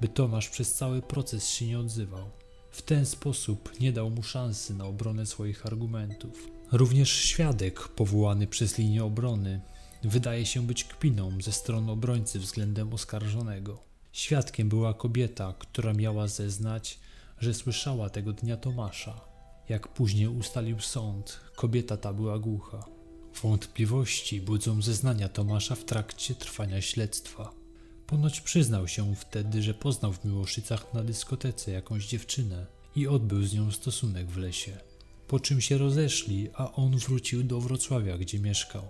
[0.00, 2.30] by Tomasz przez cały proces się nie odzywał.
[2.70, 6.50] W ten sposób nie dał mu szansy na obronę swoich argumentów.
[6.72, 9.60] Również świadek powołany przez linię obrony
[10.02, 13.82] wydaje się być kpiną ze strony obrońcy względem oskarżonego.
[14.12, 16.98] Świadkiem była kobieta, która miała zeznać,
[17.40, 19.20] że słyszała tego dnia Tomasza.
[19.68, 22.84] Jak później ustalił sąd, kobieta ta była głucha.
[23.42, 27.63] Wątpliwości budzą zeznania Tomasza w trakcie trwania śledztwa.
[28.06, 33.54] Ponoć przyznał się wtedy, że poznał w Miłoszycach na dyskotece jakąś dziewczynę i odbył z
[33.54, 34.72] nią stosunek w lesie.
[35.28, 38.88] Po czym się rozeszli, a on wrócił do Wrocławia, gdzie mieszkał.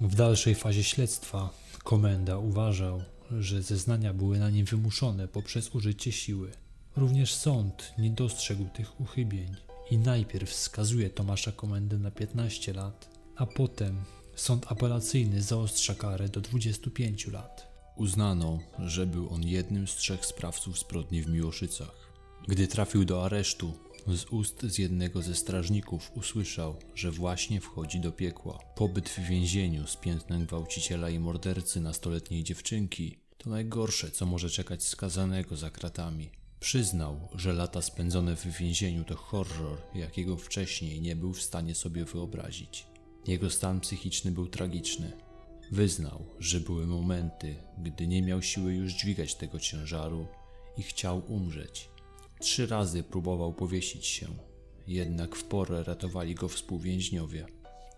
[0.00, 1.50] W dalszej fazie śledztwa
[1.84, 3.02] komenda uważał,
[3.40, 6.50] że zeznania były na nim wymuszone poprzez użycie siły.
[6.96, 9.56] Również sąd nie dostrzegł tych uchybień
[9.90, 14.04] i najpierw skazuje Tomasza Komendę na 15 lat, a potem
[14.36, 17.72] sąd apelacyjny zaostrza karę do 25 lat.
[17.96, 22.12] Uznano, że był on jednym z trzech sprawców zbrodni w Miłoszycach.
[22.48, 23.72] Gdy trafił do aresztu,
[24.06, 28.58] z ust z jednego ze strażników usłyszał, że właśnie wchodzi do piekła.
[28.74, 34.84] Pobyt w więzieniu z piętnem gwałciciela i mordercy nastoletniej dziewczynki to najgorsze, co może czekać
[34.84, 36.30] skazanego za kratami.
[36.60, 42.04] Przyznał, że lata spędzone w więzieniu to horror, jakiego wcześniej nie był w stanie sobie
[42.04, 42.86] wyobrazić.
[43.26, 45.12] Jego stan psychiczny był tragiczny.
[45.72, 50.26] Wyznał, że były momenty, gdy nie miał siły już dźwigać tego ciężaru
[50.76, 51.88] i chciał umrzeć.
[52.40, 54.26] Trzy razy próbował powiesić się,
[54.86, 57.46] jednak w porę ratowali go współwięźniowie.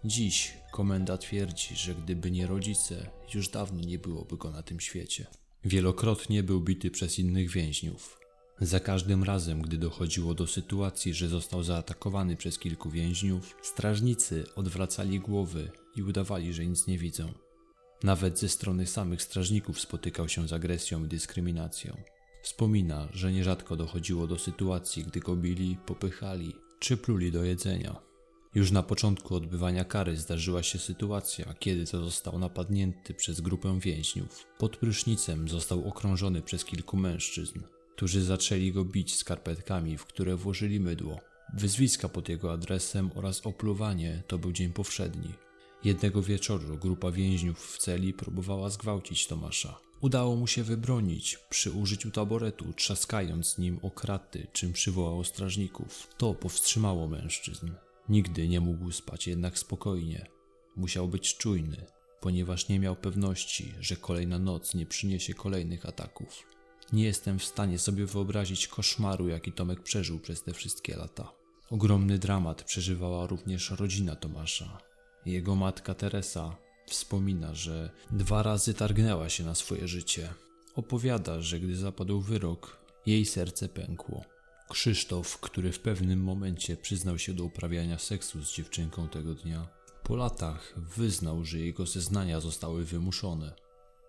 [0.05, 5.27] Dziś komenda twierdzi, że gdyby nie rodzice, już dawno nie byłoby go na tym świecie.
[5.65, 8.21] Wielokrotnie był bity przez innych więźniów.
[8.61, 15.21] Za każdym razem, gdy dochodziło do sytuacji, że został zaatakowany przez kilku więźniów, strażnicy odwracali
[15.21, 17.44] głowy i udawali, że nic nie widzą.
[18.05, 21.97] Nawet ze strony samych strażników spotykał się z agresją i dyskryminacją.
[22.43, 27.97] Wspomina, że nierzadko dochodziło do sytuacji, gdy go bili, popychali czy pluli do jedzenia.
[28.55, 34.47] Już na początku odbywania kary zdarzyła się sytuacja, kiedy to został napadnięty przez grupę więźniów.
[34.59, 37.61] Pod prysznicem został okrążony przez kilku mężczyzn,
[37.97, 41.21] którzy zaczęli go bić skarpetkami, w które włożyli mydło.
[41.55, 45.33] Wyzwiska pod jego adresem oraz opluwanie to był dzień powszedni.
[45.85, 49.79] Jednego wieczoru grupa więźniów w celi próbowała zgwałcić Tomasza.
[50.01, 56.09] Udało mu się wybronić przy użyciu taboretu, trzaskając nim o kraty, czym przywołał strażników.
[56.17, 57.71] To powstrzymało mężczyzn.
[58.09, 60.27] Nigdy nie mógł spać jednak spokojnie.
[60.77, 61.87] Musiał być czujny,
[62.21, 66.43] ponieważ nie miał pewności, że kolejna noc nie przyniesie kolejnych ataków.
[66.93, 71.33] Nie jestem w stanie sobie wyobrazić koszmaru, jaki Tomek przeżył przez te wszystkie lata.
[71.71, 74.79] Ogromny dramat przeżywała również rodzina Tomasza.
[75.27, 76.57] Jego matka Teresa
[76.87, 80.35] Wspomina, że dwa razy targnęła się na swoje życie.
[80.75, 84.25] Opowiada, że gdy zapadł wyrok, jej serce pękło.
[84.71, 89.69] Krzysztof, który w pewnym momencie przyznał się do uprawiania seksu z dziewczynką tego dnia,
[90.03, 93.55] po latach wyznał, że jego zeznania zostały wymuszone.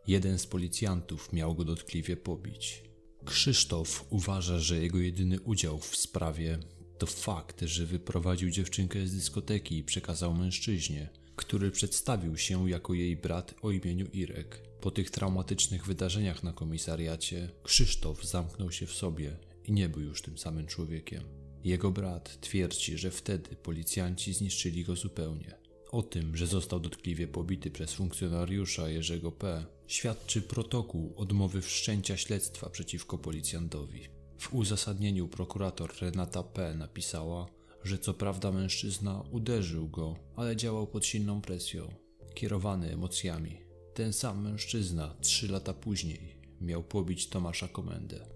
[0.08, 2.84] Jeden z policjantów miał go dotkliwie pobić.
[3.26, 6.60] Krzysztof uważa, że jego jedyny udział w sprawie
[6.98, 13.18] to fakt, że wyprowadził dziewczynkę z dyskoteki i przekazał mężczyźnie, który przedstawił się jako jej
[13.18, 14.62] brat o imieniu Irek.
[14.82, 20.22] Po tych traumatycznych wydarzeniach na komisariacie, Krzysztof zamknął się w sobie i nie był już
[20.22, 21.24] tym samym człowiekiem.
[21.64, 25.56] Jego brat twierdzi, że wtedy policjanci zniszczyli go zupełnie.
[25.92, 32.70] O tym, że został dotkliwie pobity przez funkcjonariusza Jerzego P., świadczy protokół odmowy wszczęcia śledztwa
[32.70, 34.15] przeciwko policjantowi.
[34.38, 36.76] W uzasadnieniu prokurator Renata P.
[36.76, 37.46] napisała,
[37.84, 41.94] że co prawda mężczyzna uderzył go, ale działał pod silną presją.
[42.34, 43.58] kierowany emocjami.
[43.94, 48.28] Ten sam mężczyzna trzy lata później miał pobić Tomasza Komendę.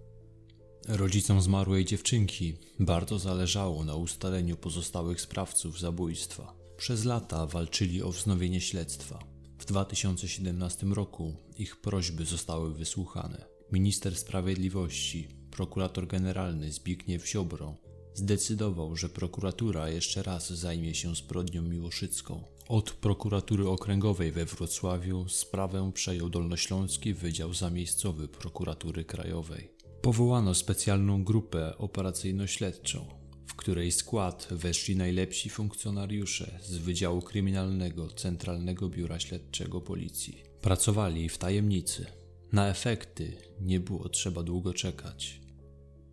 [0.88, 6.54] Rodzicom zmarłej dziewczynki bardzo zależało na ustaleniu pozostałych sprawców zabójstwa.
[6.78, 9.20] Przez lata walczyli o wznowienie śledztwa.
[9.60, 13.46] W 2017 roku ich prośby zostały wysłuchane.
[13.72, 15.28] Minister Sprawiedliwości,
[15.60, 17.76] prokurator generalny Zbigniew Ziobro
[18.14, 22.44] zdecydował, że prokuratura jeszcze raz zajmie się zbrodnią miłoszycką.
[22.68, 29.72] Od prokuratury okręgowej we Wrocławiu sprawę przejął Dolnośląski Wydział Zamiejscowy Prokuratury Krajowej.
[30.02, 33.06] Powołano specjalną grupę operacyjno-śledczą,
[33.48, 40.44] w której skład weszli najlepsi funkcjonariusze z Wydziału Kryminalnego Centralnego Biura Śledczego Policji.
[40.62, 42.06] Pracowali w tajemnicy.
[42.52, 45.49] Na efekty nie było trzeba długo czekać.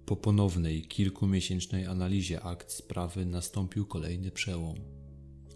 [0.06, 4.76] Po ponownej kilkumiesięcznej analizie akt sprawy nastąpił kolejny przełom.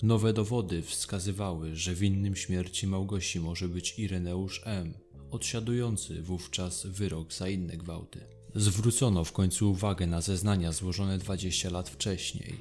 [0.03, 4.95] Nowe dowody wskazywały, że winnym śmierci Małgosi może być Ireneusz M.,
[5.31, 8.21] odsiadujący wówczas wyrok za inne gwałty.
[8.55, 12.55] Zwrócono w końcu uwagę na zeznania złożone 20 lat wcześniej,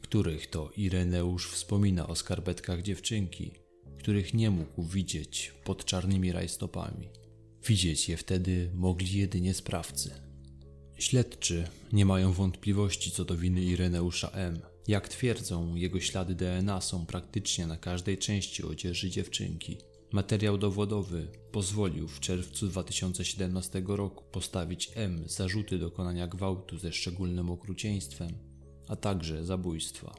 [0.00, 3.52] których to Ireneusz wspomina o skarpetkach dziewczynki,
[3.98, 7.08] których nie mógł widzieć pod czarnymi rajstopami.
[7.66, 10.31] Widzieć je wtedy mogli jedynie sprawcy.
[11.02, 14.60] Śledczy nie mają wątpliwości co do winy Ireneusza M.
[14.88, 19.78] Jak twierdzą, jego ślady DNA są praktycznie na każdej części odzieży dziewczynki.
[20.12, 28.30] Materiał dowodowy pozwolił w czerwcu 2017 roku postawić M zarzuty dokonania gwałtu ze szczególnym okrucieństwem,
[28.88, 30.14] a także zabójstwa.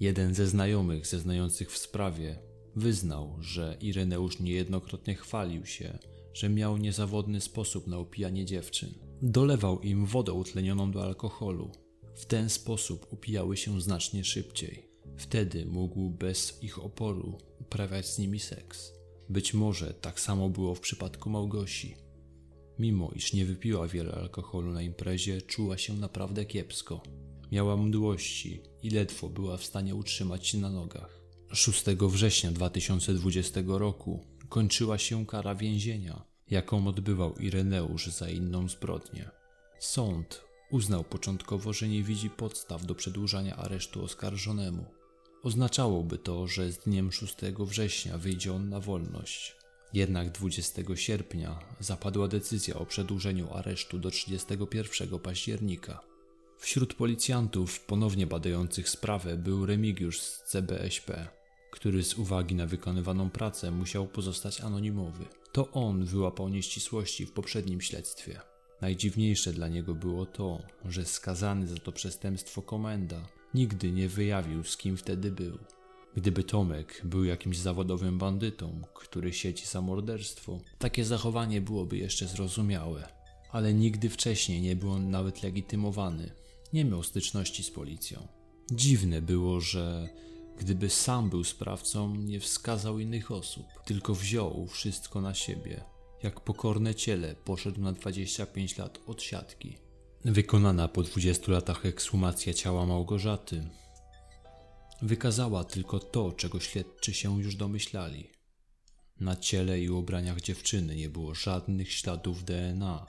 [0.00, 2.38] Jeden ze znajomych zeznających w sprawie
[2.76, 5.98] wyznał, że Ireneusz niejednokrotnie chwalił się,
[6.34, 9.07] że miał niezawodny sposób na upijanie dziewczyn.
[9.22, 11.70] Dolewał im wodę utlenioną do alkoholu.
[12.14, 14.88] W ten sposób upijały się znacznie szybciej.
[15.16, 18.92] Wtedy mógł bez ich oporu uprawiać z nimi seks.
[19.28, 21.96] Być może tak samo było w przypadku Małgosi.
[22.78, 27.02] Mimo iż nie wypiła wiele alkoholu na imprezie, czuła się naprawdę kiepsko.
[27.52, 31.20] Miała mdłości i ledwo była w stanie utrzymać się na nogach.
[31.52, 39.30] 6 września 2020 roku kończyła się kara więzienia, jaką odbywał Ireneusz za inną zbrodnię.
[39.78, 44.84] Sąd uznał początkowo, że nie widzi podstaw do przedłużania aresztu oskarżonemu.
[45.42, 49.56] Oznaczałoby to, że z dniem 6 września wyjdzie on na wolność.
[49.92, 56.00] Jednak 20 sierpnia zapadła decyzja o przedłużeniu aresztu do 31 października.
[56.58, 61.28] Wśród policjantów ponownie badających sprawę był Remigiusz z CBSP,
[61.78, 65.24] który z uwagi na wykonywaną pracę musiał pozostać anonimowy.
[65.52, 68.40] To on wyłapał nieścisłości w poprzednim śledztwie.
[68.80, 74.76] Najdziwniejsze dla niego było to, że skazany za to przestępstwo komenda nigdy nie wyjawił, z
[74.76, 75.58] kim wtedy był.
[76.16, 83.08] Gdyby Tomek był jakimś zawodowym bandytą, który sieci za morderstwo, takie zachowanie byłoby jeszcze zrozumiałe.
[83.50, 86.30] Ale nigdy wcześniej nie był on nawet legitymowany.
[86.72, 88.28] Nie miał styczności z policją.
[88.72, 90.08] Dziwne było, że
[90.58, 95.84] gdyby sam był sprawcą, nie wskazał innych osób, tylko wziął wszystko na siebie.
[96.22, 99.76] Jak pokorne ciele poszedł na 25 lat od siatki.
[100.24, 103.68] Wykonana po 20 latach ekshumacja ciała Małgorzaty
[105.02, 108.30] wykazała tylko to, czego śledczy się już domyślali.
[109.20, 113.06] Na ciele i ubraniach dziewczyny nie było żadnych śladów DNA,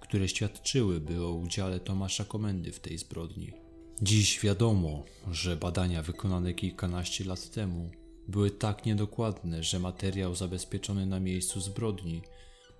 [0.00, 3.65] które świadczyłyby o udziale Tomasza Komendy w tej zbrodni.
[4.02, 7.90] Dziś wiadomo, że badania wykonane kilkanaście lat temu
[8.28, 12.22] były tak niedokładne, że materiał zabezpieczony na miejscu zbrodni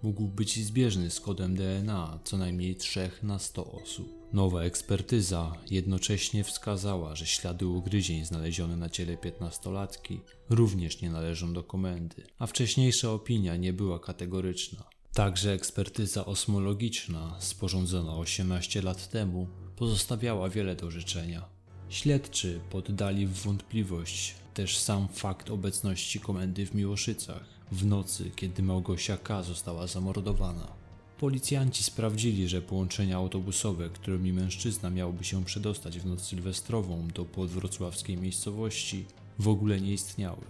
[0.02, 4.33] mógł być zbieżny z kodem DNA co najmniej 3 na 100 osób.
[4.33, 11.62] Nowa ekspertyza jednocześnie wskazała, że ślady ugryzień znalezione na ciele 15-latki również nie należą do
[11.62, 14.95] komendy, a wcześniejsza opinia nie była kategoryczna.
[15.16, 21.44] Także ekspertyza osmologiczna, sporządzona 18 lat temu, pozostawiała wiele do życzenia.
[21.88, 29.16] Śledczy poddali w wątpliwość też sam fakt obecności komendy w Miłoszycach w nocy, kiedy Małgosia
[29.16, 29.42] K.
[29.42, 30.72] została zamordowana.
[31.18, 38.16] Policjanci sprawdzili, że połączenia autobusowe, którymi mężczyzna miałby się przedostać w noc sylwestrową do podwrocławskiej
[38.16, 39.05] miejscowości,
[39.38, 40.42] w ogóle nie istniały.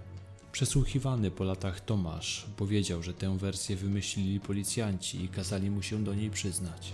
[0.56, 6.14] Przesłuchiwany po latach Tomasz powiedział, że tę wersję wymyślili policjanci i kazali mu się do
[6.14, 6.92] niej przyznać.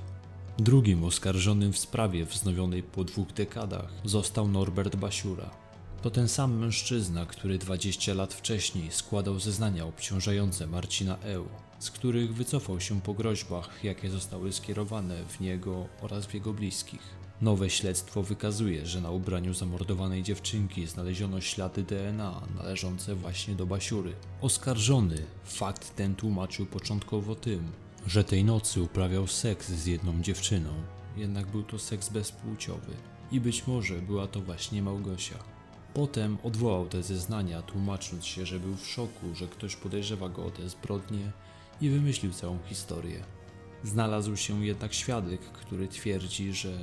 [0.59, 5.51] Drugim oskarżonym w sprawie wznowionej po dwóch dekadach został Norbert Basiura.
[6.03, 11.49] To ten sam mężczyzna, który 20 lat wcześniej składał zeznania obciążające Marcina Eł,
[11.79, 17.22] z których wycofał się po groźbach, jakie zostały skierowane w niego oraz w jego bliskich.
[17.41, 24.13] Nowe śledztwo wykazuje, że na ubraniu zamordowanej dziewczynki znaleziono ślady DNA należące właśnie do Basiury.
[24.41, 27.73] Oskarżony fakt ten tłumaczył początkowo tym,
[28.07, 30.71] że tej nocy uprawiał seks z jedną dziewczyną,
[31.17, 32.93] jednak był to seks bezpłciowy
[33.33, 35.39] i być może była to właśnie Małgosia.
[35.95, 40.51] Potem odwołał te zeznania, tłumacząc się, że był w szoku, że ktoś podejrzewa go o
[40.51, 41.33] te zbrodnie
[41.81, 43.25] i wymyślił całą historię.
[43.85, 46.79] Znalazł się jednak świadek, który twierdzi, że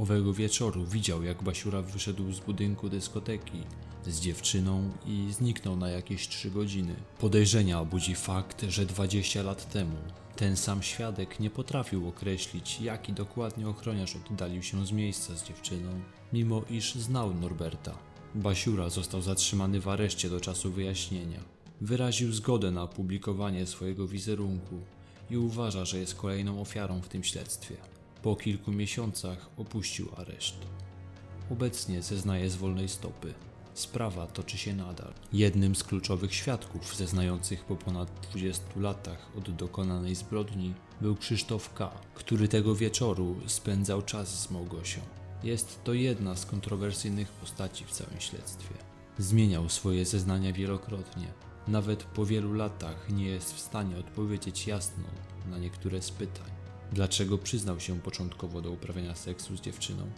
[0.00, 3.62] owego wieczoru widział, jak Basiura wyszedł z budynku dyskoteki
[4.06, 6.94] z dziewczyną i zniknął na jakieś trzy godziny.
[7.18, 9.96] Podejrzenia budzi fakt, że 20 lat temu
[10.36, 16.00] ten sam świadek nie potrafił określić, jaki dokładnie ochroniarz oddalił się z miejsca z dziewczyną,
[16.32, 17.98] mimo iż znał Norberta.
[18.34, 21.40] Basiura został zatrzymany w areszcie do czasu wyjaśnienia.
[21.80, 24.80] Wyraził zgodę na opublikowanie swojego wizerunku
[25.30, 27.89] i uważa, że jest kolejną ofiarą w tym śledztwie.
[28.22, 30.56] Po kilku miesiącach opuścił areszt.
[31.50, 33.34] Obecnie zeznaje z wolnej stopy.
[33.74, 35.12] Sprawa toczy się nadal.
[35.32, 41.90] Jednym z kluczowych świadków zeznających po ponad 20 latach od dokonanej zbrodni był Krzysztof K.,
[42.14, 45.00] który tego wieczoru spędzał czas z Małgosią.
[45.42, 48.74] Jest to jedna z kontrowersyjnych postaci w całym śledztwie.
[49.18, 51.26] Zmieniał swoje zeznania wielokrotnie.
[51.68, 55.04] Nawet po wielu latach nie jest w stanie odpowiedzieć jasno
[55.50, 56.59] na niektóre z pytań.
[56.92, 60.10] Dlaczego przyznał się początkowo do uprawiania seksu z dziewczyną?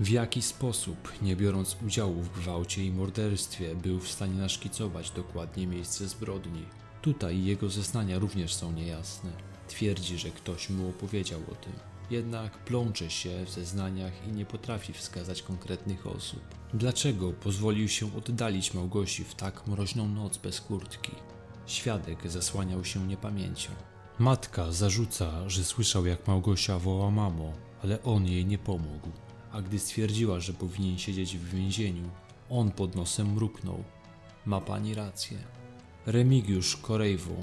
[0.00, 5.66] W jaki sposób, nie biorąc udziału w gwałcie i morderstwie, był w stanie naszkicować dokładnie
[5.66, 6.64] miejsce zbrodni?
[7.02, 9.30] Tutaj jego zeznania również są niejasne.
[9.68, 11.72] Twierdzi, że ktoś mu opowiedział o tym.
[12.10, 16.40] Jednak plącze się w zeznaniach i nie potrafi wskazać konkretnych osób.
[16.74, 21.12] Dlaczego pozwolił się oddalić Małgosi w tak mroźną noc bez kurtki?
[21.66, 23.72] Świadek zasłaniał się niepamięcią.
[24.18, 27.52] Matka zarzuca, że słyszał jak Małgosia woła mamo,
[27.82, 29.08] ale on jej nie pomógł.
[29.52, 32.10] A gdy stwierdziła, że powinien siedzieć w więzieniu,
[32.50, 33.84] on pod nosem mruknął.
[34.46, 35.38] Ma pani rację.
[36.06, 37.34] Remigiusz Korejwo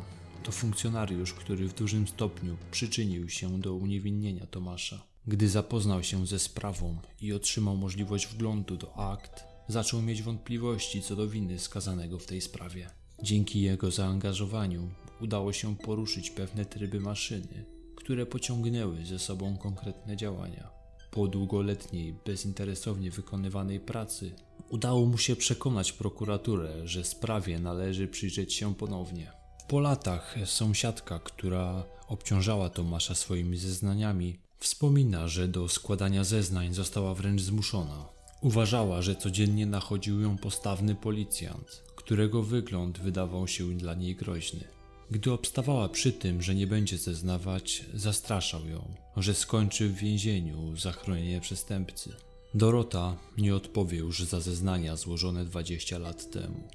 [0.43, 5.03] to funkcjonariusz, który w dużym stopniu przyczynił się do uniewinnienia Tomasza.
[5.27, 11.15] Gdy zapoznał się ze sprawą i otrzymał możliwość wglądu do akt, zaczął mieć wątpliwości co
[11.15, 12.89] do winy skazanego w tej sprawie.
[13.23, 14.89] Dzięki jego zaangażowaniu
[15.21, 20.69] udało się poruszyć pewne tryby maszyny, które pociągnęły ze sobą konkretne działania.
[21.11, 24.31] Po długoletniej, bezinteresownie wykonywanej pracy,
[24.69, 29.31] udało mu się przekonać prokuraturę, że sprawie należy przyjrzeć się ponownie.
[29.67, 37.41] Po latach sąsiadka, która obciążała Tomasza swoimi zeznaniami, wspomina, że do składania zeznań została wręcz
[37.41, 38.05] zmuszona.
[38.41, 44.74] Uważała, że codziennie nachodził ją postawny policjant, którego wygląd wydawał się dla niej groźny.
[45.11, 50.91] Gdy obstawała przy tym, że nie będzie zeznawać, zastraszał ją, że skończy w więzieniu za
[50.91, 52.13] chronienie przestępcy.
[52.53, 56.67] Dorota nie odpowie już za zeznania złożone 20 lat temu.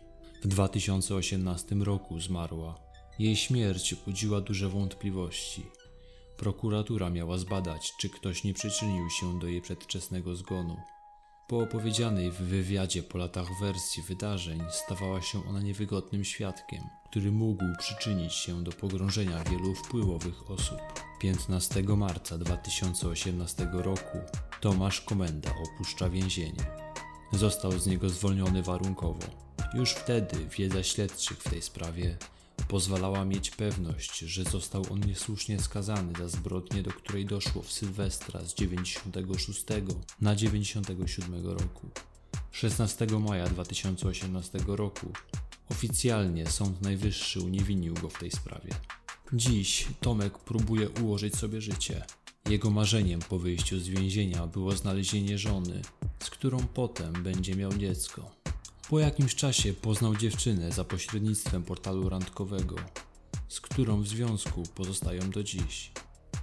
[0.43, 2.79] W 2018 roku zmarła.
[3.19, 5.66] Jej śmierć budziła duże wątpliwości.
[6.37, 10.77] Prokuratura miała zbadać, czy ktoś nie przyczynił się do jej przedwczesnego zgonu.
[11.50, 17.64] Po opowiedzianej w wywiadzie po latach wersji wydarzeń stawała się ona niewygodnym świadkiem, który mógł
[17.78, 20.78] przyczynić się do pogrążenia wielu wpływowych osób.
[21.20, 24.18] 15 marca 2018 roku
[24.60, 26.64] Tomasz Komenda opuszcza więzienie.
[27.32, 29.26] Został z niego zwolniony warunkowo.
[29.74, 32.16] Już wtedy wiedza śledczych w tej sprawie
[32.68, 38.44] pozwalała mieć pewność, że został on niesłusznie skazany za zbrodnię, do której doszło w Sylwestra
[38.44, 39.64] z 96
[40.20, 41.90] na 97 roku.
[42.51, 45.12] 16 maja 2018 roku
[45.70, 48.70] oficjalnie Sąd Najwyższy uniewinnił go w tej sprawie.
[49.33, 52.05] Dziś Tomek próbuje ułożyć sobie życie.
[52.49, 55.83] Jego marzeniem po wyjściu z więzienia było znalezienie żony,
[56.23, 58.39] z którą potem będzie miał dziecko.
[58.90, 62.76] Po jakimś czasie poznał dziewczynę za pośrednictwem portalu randkowego,
[63.48, 65.92] z którą w związku pozostają do dziś.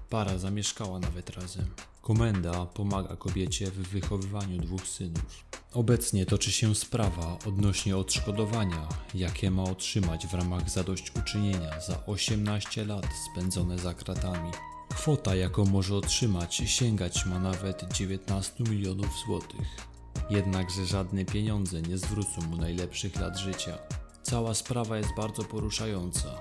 [0.10, 1.66] Para zamieszkała nawet razem.
[2.02, 5.46] Komenda pomaga kobiecie w wychowywaniu dwóch synów.
[5.74, 13.08] Obecnie toczy się sprawa odnośnie odszkodowania, jakie ma otrzymać w ramach zadośćuczynienia za 18 lat
[13.32, 14.52] spędzone za kratami.
[14.90, 19.97] Kwota, jaką może otrzymać, sięgać ma nawet 19 milionów złotych.
[20.30, 23.78] Jednakże żadne pieniądze nie zwrócą mu najlepszych lat życia.
[24.24, 26.40] Cała sprawa jest bardzo poruszająca.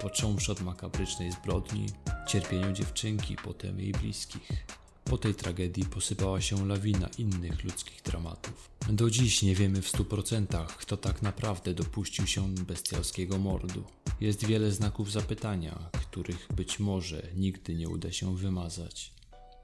[0.00, 1.86] Począwszy od makabrycznej zbrodni,
[2.28, 4.66] cierpieniu dziewczynki, potem jej bliskich.
[5.04, 8.70] Po tej tragedii posypała się lawina innych ludzkich dramatów.
[8.88, 13.84] Do dziś nie wiemy w stu procentach, kto tak naprawdę dopuścił się bestialskiego mordu.
[14.20, 19.12] Jest wiele znaków zapytania, których być może nigdy nie uda się wymazać.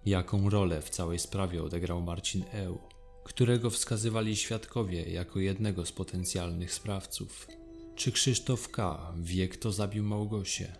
[0.06, 2.78] Jaką rolę w całej sprawie odegrał Marcin Eł,
[3.24, 7.48] którego wskazywali świadkowie jako jednego z potencjalnych sprawców?
[7.96, 9.12] Czy Krzysztof K.
[9.16, 10.72] wie, kto zabił Małgosię?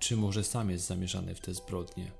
[0.00, 2.12] Czy może sam jest zamieszany w te zbrodnie?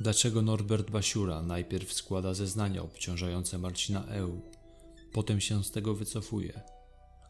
[0.00, 4.42] Dlaczego Norbert Basiura najpierw składa zeznania obciążające Marcina Eł,
[5.12, 6.60] potem się z tego wycofuje,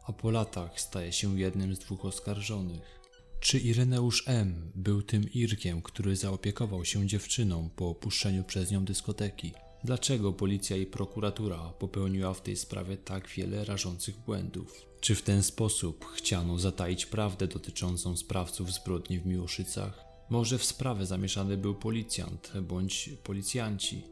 [0.07, 2.99] a po latach staje się jednym z dwóch oskarżonych?
[3.39, 4.71] Czy Ireneusz M.
[4.75, 9.53] był tym Irkiem, który zaopiekował się dziewczyną po opuszczeniu przez nią dyskoteki?
[9.85, 14.85] Dlaczego policja i prokuratura popełniła w tej sprawie tak wiele rażących błędów?
[14.99, 20.05] Czy w ten sposób chciano zataić prawdę dotyczącą sprawców zbrodni w Miłoszycach?
[20.29, 24.03] Może w sprawę zamieszany był policjant bądź policjanci?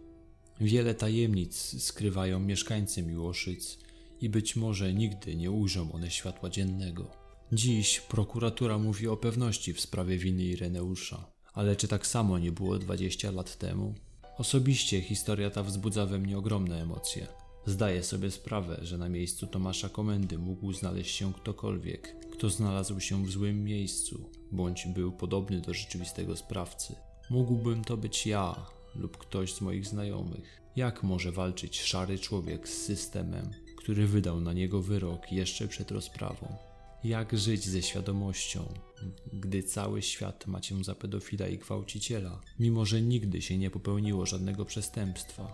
[0.61, 3.79] Wiele tajemnic skrywają mieszkańcy Miłoszyc
[4.21, 7.11] i być może nigdy nie ujrzą one światła dziennego.
[7.51, 12.79] Dziś prokuratura mówi o pewności w sprawie winy Ireneusza, ale czy tak samo nie było
[12.79, 13.95] 20 lat temu?
[14.37, 17.27] Osobiście historia ta wzbudza we mnie ogromne emocje.
[17.65, 23.25] Zdaję sobie sprawę, że na miejscu Tomasza Komendy mógł znaleźć się ktokolwiek, kto znalazł się
[23.25, 26.95] w złym miejscu, bądź był podobny do rzeczywistego sprawcy.
[27.29, 28.65] Mógłbym to być ja
[28.95, 30.61] lub ktoś z moich znajomych.
[30.75, 36.72] Jak może walczyć szary człowiek z systemem, który wydał na niego wyrok jeszcze przed rozprawą?
[37.03, 38.73] Jak żyć ze świadomością,
[39.33, 44.25] gdy cały świat ma cię za pedofila i gwałciciela, mimo że nigdy się nie popełniło
[44.25, 45.53] żadnego przestępstwa?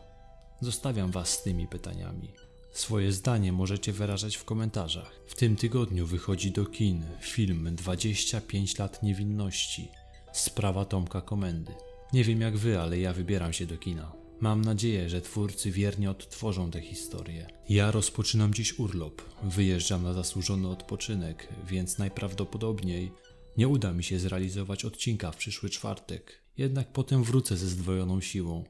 [0.62, 2.32] Zostawiam Was z tymi pytaniami.
[2.72, 5.20] Swoje zdanie możecie wyrażać w komentarzach.
[5.28, 9.88] W tym tygodniu wychodzi do kin film 25 lat niewinności.
[10.34, 11.74] Sprawa Tomka Komendy.
[12.14, 14.19] Nie wiem jak wy, ale ja wybieram się do kina.
[14.42, 17.48] Mam nadzieję, że twórcy wiernie odtworzą tę historię.
[17.70, 19.22] Ja rozpoczynam dziś urlop.
[19.44, 23.12] Wyjeżdżam na zasłużony odpoczynek, więc najprawdopodobniej
[23.58, 26.42] nie uda mi się zrealizować odcinka w przyszły czwartek.
[26.58, 28.64] Jednak potem wrócę ze zdwojoną siłą.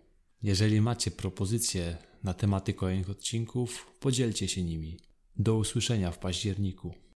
[0.44, 4.98] Jeżeli macie propozycje na tematy kolejnych odcinków, podzielcie się nimi.
[5.36, 6.94] Do usłyszenia w październiku.